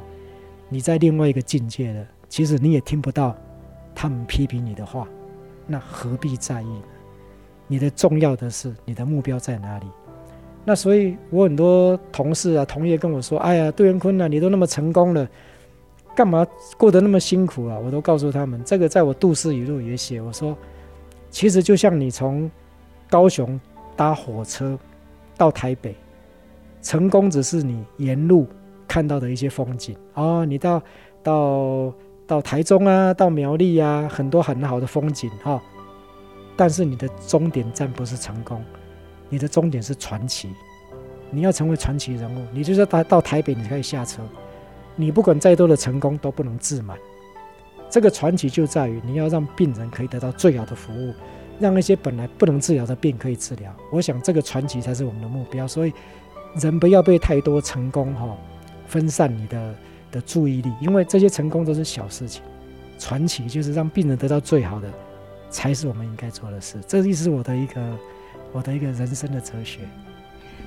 [0.69, 2.05] 你在另外一个境界了。
[2.27, 3.35] 其实你也听不到
[3.95, 5.07] 他们批评你的话，
[5.65, 6.83] 那何必在意呢？
[7.67, 9.85] 你的重要的是你的目标在哪里？
[10.63, 15.27] 那所以，我很多同事啊、同业跟我说：“哎呀，杜元坤啊，你都那么成功了。”
[16.15, 16.47] 干嘛
[16.77, 17.77] 过得那么辛苦啊？
[17.77, 20.21] 我都告诉他们，这个在我《杜氏语录》也写。
[20.21, 20.57] 我说，
[21.29, 22.49] 其实就像你从
[23.09, 23.59] 高雄
[23.95, 24.79] 搭火车
[25.37, 25.93] 到台北，
[26.81, 28.47] 成功只是你沿路
[28.87, 30.45] 看到的一些风景哦。
[30.45, 30.81] 你到
[31.21, 31.93] 到
[32.25, 35.61] 到台中啊，到苗栗啊，很多很好的风景哈。
[36.57, 38.63] 但是你的终点站不是成功，
[39.29, 40.49] 你的终点是传奇。
[41.31, 44.21] 你要成为传奇人物，你就是到到台北，你可以下车。
[44.95, 46.97] 你不管再多的成功都不能自满，
[47.89, 51.13] 这个传奇就在于你要让病人可以得到最好的服务，
[51.59, 53.75] 让那些本来不能治疗的病可以治疗。
[53.91, 55.67] 我想这个传奇才是我们的目标。
[55.67, 55.91] 所以
[56.61, 58.37] 人不要被太多成功哈
[58.87, 59.75] 分散你的
[60.11, 62.41] 的注意力，因为这些成功都是小事情，
[62.97, 64.87] 传奇就是让病人得到最好的，
[65.49, 66.77] 才是我们应该做的事。
[66.87, 67.81] 这是我的一个
[68.51, 69.79] 我的一个人生的哲学。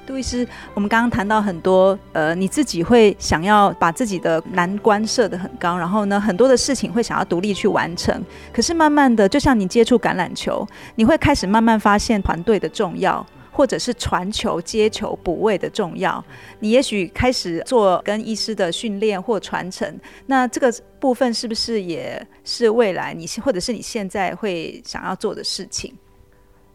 [0.07, 8.25] 杜医师，我们刚刚谈到很多，呃，你自己会想要把自己的难关设得很高，然后呢，很多的事情会想要独立去完成。
[8.51, 13.25] 可是慢慢的，就像你接触橄榄球，你会开始慢慢发现团队的重要，
[13.59, 16.25] 或者是传球、接球、补位的重要。
[16.61, 25.93] 你也许开始做跟医师的训练或传承，那这个部分是不是也是未来你或者是你现在会想要做的事情？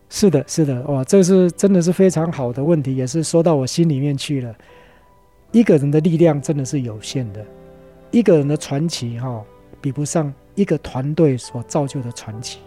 [0.09, 4.53] 是的，是的，哇，这是真的是非常好的问题，也是说到我心里面去了。
[5.53, 7.45] 一个人的力量真的是有限的，
[8.11, 9.41] 一个人的传奇哈，
[9.79, 12.59] 比不上一个团队所造就的传奇。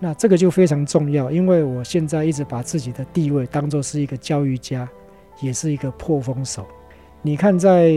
[0.00, 4.88] 那这个就非常重要，因为我现在一直把自己的地位当做是一个教育家，
[5.40, 6.64] 也是一个破风手。
[7.20, 7.92] 你看，在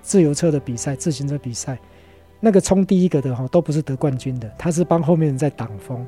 [0.00, 1.76] 自由车的比赛、自行车比赛，
[2.38, 6.06] 那个冲第一个的哈，都不是得冠军的，他是帮后面人在挡风。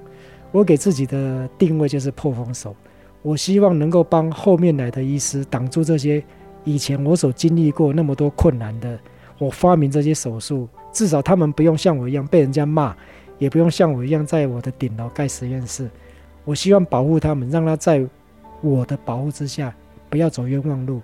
[0.52, 2.74] 我给自己的定位就是破风手，
[3.20, 6.22] 我希望能够帮后面来的医师挡住这些
[6.62, 8.96] 以前我所经历过那么多困难的。
[9.38, 12.96] 我发明这些手术，至少他们不用像我一样被人家骂，
[13.38, 15.88] 也不用像我一样在我的顶楼盖实验室。
[16.44, 18.04] 我希望保护他们，让他在
[18.60, 19.74] 我的保护之下
[20.08, 21.00] 不要走冤枉路。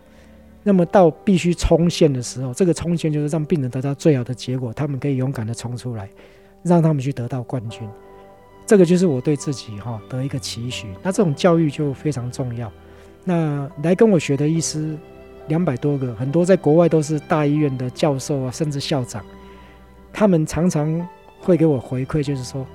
[0.62, 6.08] 那么到必须冲线的时候，这个冲线就是让病人得到最好的结果，他们可以勇敢的冲出来，
[6.62, 7.88] 让他们去得到冠军。
[8.64, 12.70] 这个就是我对自己哈的一个期许，那这种教育就非常重要。
[13.24, 14.96] 那来跟我学的医师
[15.48, 19.24] 两百多个，很多在国外都是大医院的教授啊，甚至校长，
[20.12, 21.04] 他们常常
[21.42, 22.66] 会给我回馈，就是说，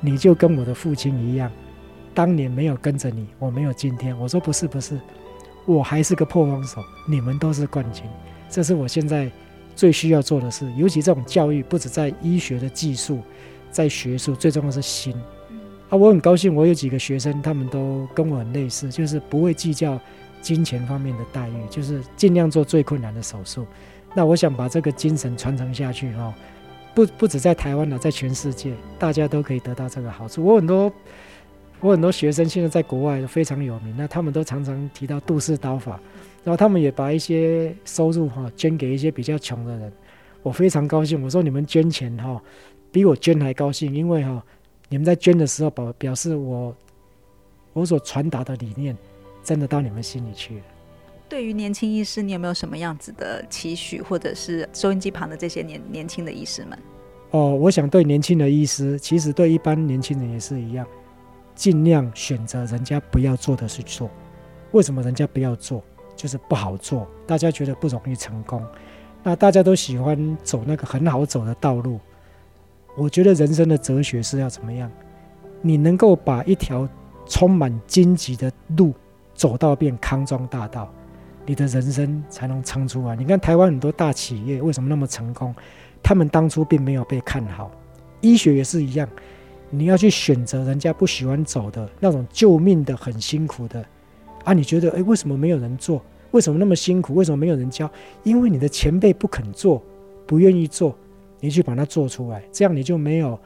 [0.00, 1.50] 你就跟我的父亲一样，
[2.12, 4.14] 当年没有跟着你，我没有今天。
[4.18, 5.00] 我说不是不是，
[5.64, 8.04] 我还是个破风手，你们都是冠军。
[8.50, 9.30] 这是我现在
[9.74, 13.20] 最需要做的事，尤其这种教育，不止在医学的技术。
[13.70, 15.12] 在学术最重要是心
[15.90, 15.96] 啊！
[15.96, 19.98] 我很高兴，我有几个学生，他们都跟我很类似，就是不会计较
[20.40, 23.66] 金钱方面的待遇，就是尽量做最困难的手术。
[24.14, 26.32] 那我想把这个精神传承下去哈，
[26.94, 30.44] 不不止在台湾了，在全世界，大家都可以得到这个好处。
[30.44, 30.92] 我很多
[31.80, 36.00] 我很多学生现在在国外非常有名，那他们都常常提到杜氏刀法，
[36.44, 39.92] 然后他们也把一些收入哈捐给一些比较穷的人，
[40.42, 41.20] 我非常高兴。
[41.22, 42.40] 我说你们捐钱哈，
[42.92, 44.42] 比我捐还高兴，因为哈
[44.88, 46.74] 你们在捐的时候表表示我
[47.72, 48.96] 我所传达的理念
[49.42, 50.64] 真的到你们心里去了。
[51.28, 56.78] 对于年轻医师，你有没有什么样子的期许，或者是收音机旁的这些年年轻的医师们？
[57.30, 60.86] 哦，我想对年轻的医师，其实对一般年轻人也是一样。
[61.54, 64.10] 尽量选择人家不要做的去做，
[64.72, 65.82] 为什么人家不要做？
[66.16, 68.64] 就是不好做，大家觉得不容易成功。
[69.22, 71.98] 那大家都喜欢走那个很好走的道路。
[72.96, 74.90] 我觉得人生的哲学是要怎么样？
[75.62, 76.88] 你能够把一条
[77.26, 78.92] 充满荆棘的路
[79.34, 80.92] 走到变康庄大道，
[81.46, 83.16] 你的人生才能撑出来。
[83.16, 85.54] 你看台湾很多大企业为什么那么成功？
[86.02, 87.70] 他们当初并没有被看好。
[88.20, 89.08] 医学也是一样。
[89.70, 93.84] 你要去选择人家不喜欢走的那种救命的很辛苦的
[94.44, 94.52] 啊？
[94.52, 96.00] 你觉得诶，为什么没有人做？
[96.30, 97.14] 为什么那么辛苦？
[97.14, 97.90] 为什么没有人教？
[98.22, 99.82] 因为你的前辈不肯做，
[100.26, 100.96] 不愿意做，
[101.40, 103.38] 你去把它做出来，这样你就没有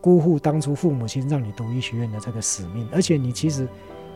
[0.00, 2.88] 辜负当初父母亲让你读医学院的这个使命。
[2.90, 3.68] 而且你其实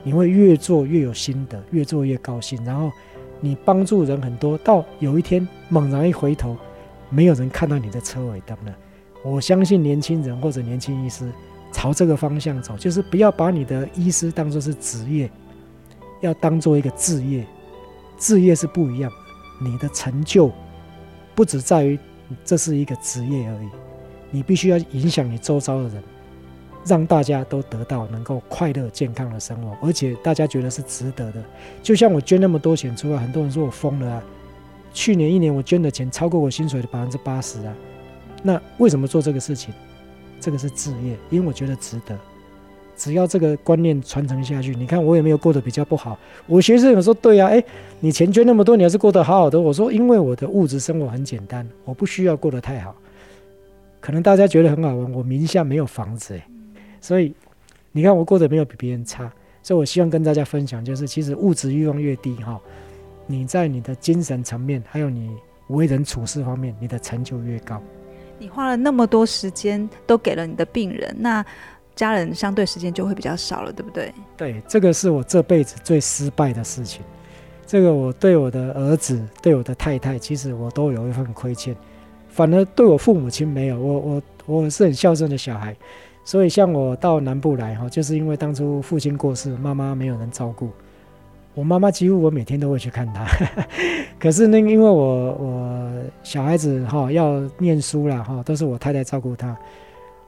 [0.07, 2.65] 你会越做越有心得，越做越高兴。
[2.65, 2.93] 然后
[3.41, 6.57] 你帮助人很多，到有一天猛然一回头，
[7.11, 8.73] 没有人看到你的车尾灯了。
[9.25, 11.29] 我相信年轻人或者年轻医师
[11.73, 15.29] 朝这个方向走，就是不要把你的医师当做是职业，
[16.21, 17.45] 要当做一个置业。
[18.17, 19.11] 置业是不一样，
[19.61, 20.53] 你的成就
[21.35, 21.99] 不只在于
[22.45, 23.69] 这是一个职业而已，
[24.31, 26.03] 你必须要影响你周遭的人，
[26.87, 31.43] 让大家都得到能够快乐健康的生活，而且大家觉得是值得的。
[31.83, 34.23] 就像我捐那么多钱出来，很多人说我疯了啊！
[34.93, 37.75] 去年一年我捐的钱超过我薪水的百分之八十啊！
[38.43, 39.75] 那为什么做这个事情？
[40.41, 42.17] 这个是置业，因为我觉得值得。
[42.97, 46.19] 只要这个观念传承下去，你看我也没有过得比较不好。
[46.47, 47.63] 我学生有说：“对呀，哎，
[48.01, 52.95] 你钱捐那么多，你还是过得好好的。”我说：“因为我的物质生活很简单，我不需要过得太好。
[54.01, 56.47] 可能大家觉得很好玩，我名下没有房子，哎，
[57.07, 57.33] 所以
[57.93, 59.31] 你看我过得没有比别人差。
[59.63, 62.61] 所以我希望跟大家分享，就是其实物质欲望越低，哈，
[63.27, 65.37] 你在你的精神层面，还有你
[65.69, 67.83] 为人处事方面，你的成就越高。
[68.39, 71.45] 你花了那么多时间都给了你的病人，那
[71.97, 74.13] 家人相对时间就会比较少了，对不对？
[74.37, 77.03] 对，这个是我这辈子最失败的事情。
[77.67, 81.75] 这个我对我的儿子、对我的太太，其实我都有一份亏欠，
[82.29, 83.81] 反而对我父母亲没有。
[83.81, 85.77] 我我我是很孝顺的小孩，
[86.27, 90.69] 所以像我到南部来哈，就是因为当初父亲过世，妈妈没有人照顾。
[91.55, 93.25] 我妈妈几乎我每天都会去看她，
[94.19, 95.93] 可是那因为我我
[96.25, 99.57] 小孩子哈要念书了哈，都是我太太照顾他。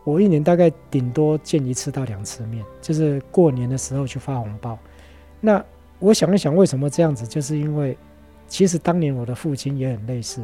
[0.04, 4.78] 我一年大概顶多见一次到两次面，就是过年的时候去发红包。
[5.40, 5.62] 那
[5.98, 7.26] 我想一想，为什么这样子？
[7.26, 7.98] 就是因为
[8.46, 10.42] 其实当年我的父亲也很类似，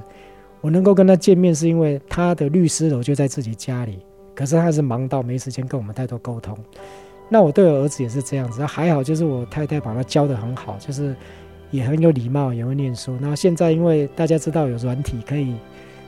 [0.60, 4.00] 我能够跟他见面，是因为他的律师楼就在自己家里，
[4.34, 6.56] 可是他是忙到没时间跟我们太多沟通。
[7.28, 11.14] 那我对我儿子也是这样子，还好，就是我太太把他教得很好，就是
[11.70, 13.16] 也很有礼貌，也会念书。
[13.20, 15.54] 那现在因为大家知道有软体可以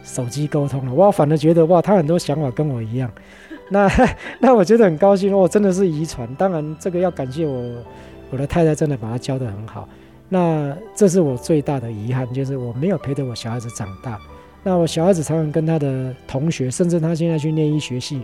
[0.04, 3.10] 手机沟通了，我反而觉得哇，他很多想法跟我一样。
[3.70, 3.90] 那
[4.38, 6.32] 那我觉得很高兴，哦，真的是遗传。
[6.36, 7.82] 当然这个要感谢我
[8.30, 9.88] 我的太太，真的把他教得很好。
[10.28, 14.20] 那这是我最大的遗憾，就是我没有陪着我小孩子长大。
[14.66, 18.22] 那我小孩子常常跟他的同学，甚至他现在去念医学系。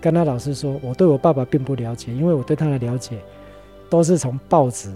[0.00, 3.18] 跟他老师说，我对我爸爸并不了解，因为我对他的了解
[3.90, 4.90] 都是从报纸、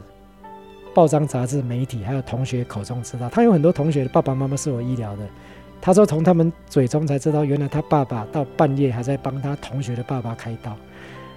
[0.94, 3.28] 报章、杂志、媒体还有同学口中知道。
[3.28, 5.28] 他有很多同学的爸爸妈妈是我医疗的，
[5.82, 10.74] 他说从他们嘴中才知道，原来他爸爸到半夜还在帮他同学的爸爸开刀。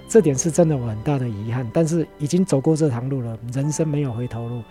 [0.08, 4.63] 这点是真的我很大的遗憾，但是已经走过这趟路了，人生没有回头路，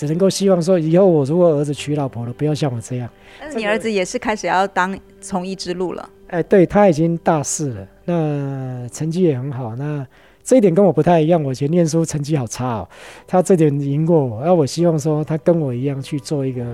[0.00, 3.10] 只能够希望说以后我如果儿子娶老婆了，不要像我这样。
[3.38, 6.08] 但是你儿子也是开始要当从医之路了。
[6.28, 9.76] 哎，对他已经大四了，那成绩也很好。
[9.76, 10.06] 那
[10.42, 12.88] 这一点跟我不太一样，我以前念书成绩好差哦。
[13.26, 16.64] 他这点赢过我，那我希望说他跟我一样去做一个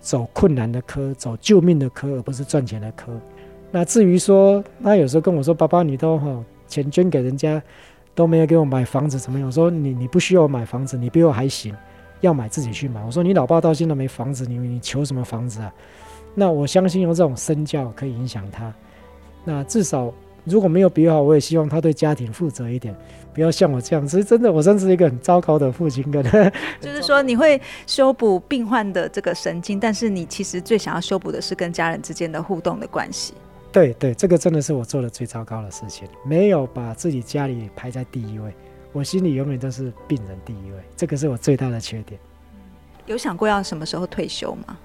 [0.00, 3.10] 走困难的科，走救命的科，而不是赚钱的科。
[3.72, 7.60] 那至于说他有时候跟我说：“爸爸，你都哈钱捐给人家，
[8.14, 11.74] 都没有给我买房子，怎么样？”我说：“你你不需要买房子，你比我还行，
[12.20, 15.72] 要买自己去买。”我说：“你老爸到现在没房子，你你求什么房子啊？”
[16.34, 18.72] 那我相信用这种身教可以影响他。
[19.44, 20.12] 那至少
[20.44, 22.94] 如果没有比较好，我也希望他对家庭负责一点，
[23.34, 24.06] 不要像我这样。
[24.06, 26.08] 其实真的，我真是一个很糟糕的父亲。
[26.10, 26.22] 跟
[26.80, 33.34] 就是说，你会修补病患的这个神经，但是你其实最想要修补的是跟家人之间的互动的关系。
[33.72, 38.52] 对对，这个真的是我做的最糟糕的事情，没有把自己家里排在第一位，
[38.92, 42.20] 我心里永远都是病人第一位，这个是我最大的缺点。
[43.06, 44.78] 有想过要什么时候退休吗？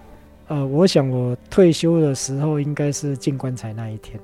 [0.48, 4.20] 呃，我想我退休的时候应该是进棺材那一天。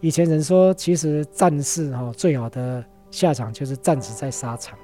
[0.00, 4.78] 以前人说，其实战士哈最好的下场就是战死在沙场。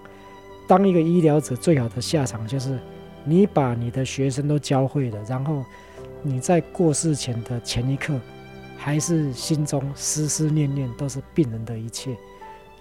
[0.66, 2.78] 当一个医疗者最好的下场就是
[3.24, 5.62] 你把你的学生都教会了，然后
[6.22, 8.18] 你在过世前的前一刻，
[8.78, 12.16] 还是心中思思念念都是病人的一切。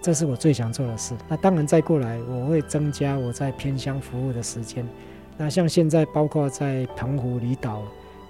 [0.02, 1.14] 这是我最想做的事。
[1.30, 4.84] 那当然再过来，我会增加我在偏乡服务的时间。
[5.38, 7.84] 那像现在，包括在澎湖离岛、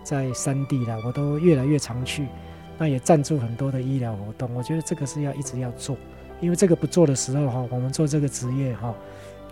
[0.03, 2.27] 在山地啦，我都越来越常去。
[2.77, 5.95] 那也赞助很多的医疗活动，我觉得这个是要一直要做，
[6.39, 8.93] 因为这个不做的时候哈，我们做这个职业哈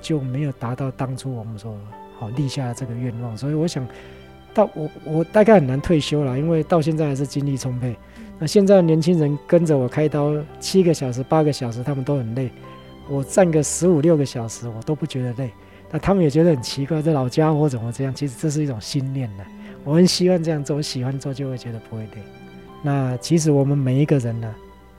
[0.02, 1.78] 就没有达到当初我们所
[2.18, 3.38] 好立下的这个愿望。
[3.38, 3.88] 所以我想
[4.54, 7.96] 到我我大概很难退休了，因为到现在还是精力充沛。
[8.40, 12.50] 那现在年轻人跟着我开刀七个小时、八个小时，他们都很累，
[13.10, 15.52] 我站个十五六个小时，我都不觉得累。
[15.92, 18.14] 那他们也觉得很奇怪，这老家伙怎么这样？
[18.14, 19.44] 其实这是一种信念呢。
[19.84, 22.22] 我很希望这样做，我喜欢做，就会觉得不会累。
[22.82, 24.56] 那其实我们每一个人呢，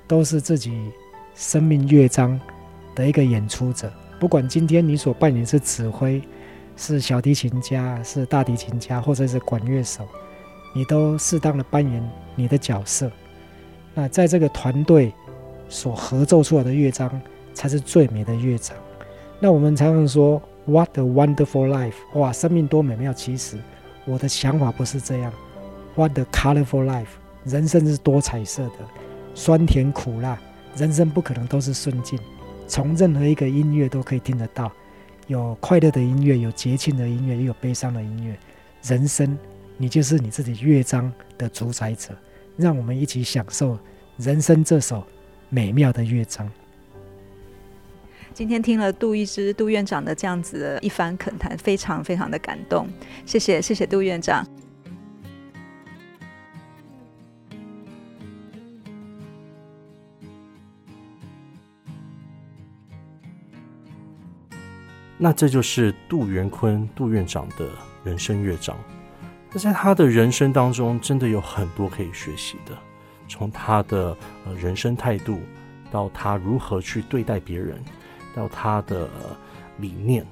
[0.07, 0.91] 都是自己
[1.35, 2.39] 生命乐章
[2.95, 3.91] 的一个演出者。
[4.19, 6.21] 不管今天你所扮演是指挥，
[6.77, 10.07] 是小提琴家，是大提琴家，或者是管乐手，
[10.75, 13.11] 你都适当的扮演你的角色。
[13.95, 15.13] 那在这个团队
[15.69, 17.21] 所合奏出来的乐章，
[17.55, 18.77] 才是最美的乐章。
[19.39, 20.41] 那我们常常说。
[20.67, 21.95] What a wonderful life！
[22.15, 23.13] 哇，生命多美妙！
[23.13, 23.57] 其实
[24.05, 25.33] 我的想法不是这样。
[25.97, 27.09] What a colorful life！
[27.45, 28.75] 人生是多彩色的，
[29.35, 30.39] 酸甜苦辣，
[30.77, 32.17] 人生不可能都是顺境。
[32.69, 34.71] 从任何一个音乐都可以听得到，
[35.27, 38.39] 有快乐的音乐，有节庆的音乐，也有悲伤的音乐。
[38.83, 39.37] 人生，
[39.77, 42.15] 你就是你自己乐章的主宰者。
[42.61, 43.79] 让我们一起享受
[44.19, 45.03] 人生这首
[45.49, 46.47] 美妙的乐章。
[48.35, 52.87] 今天听了杜医师、杜院长的这样子的一番恳谈，非常非常的感动。
[53.25, 54.47] 谢谢，谢谢杜院长。
[65.17, 67.69] 那这就是杜元坤杜院长的
[68.05, 68.77] 人生乐章。
[69.53, 72.77] 那在他的人生当中，真的有很多可以学习的，
[73.29, 75.41] 从他的呃人生态度，
[75.91, 77.83] 到他如何去对待别人。
[78.33, 79.09] 到他的
[79.79, 80.25] 理念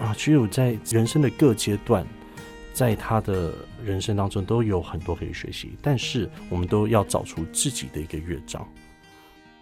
[0.00, 2.04] 啊，其实我在人生的各阶段，
[2.72, 3.54] 在他的
[3.84, 8.66] 人生当中都有很多可以学习，但是我们都要找出自己的一个乐章。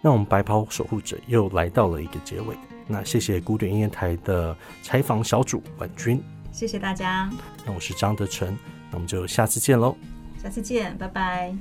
[0.01, 2.55] 那我们白袍守护者又来到了一个结尾，
[2.87, 6.19] 那谢谢古典音乐台的采访小组婉君，
[6.51, 7.29] 谢谢大家。
[7.67, 8.57] 那我是张德成，
[8.95, 9.95] 我们就下次见喽，
[10.41, 11.53] 下次见，拜拜。